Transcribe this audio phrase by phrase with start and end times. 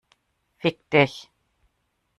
[0.59, 1.29] Fick dich!